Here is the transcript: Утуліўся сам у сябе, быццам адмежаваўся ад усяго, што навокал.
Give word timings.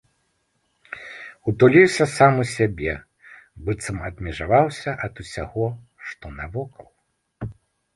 Утуліўся 1.51 2.03
сам 2.15 2.33
у 2.45 2.47
сябе, 2.55 2.97
быццам 3.69 3.97
адмежаваўся 4.11 4.91
ад 5.09 5.13
усяго, 5.27 5.65
што 6.13 6.25
навокал. 6.43 6.87